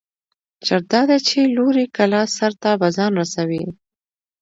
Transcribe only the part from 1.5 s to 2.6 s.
لوړې کلا سر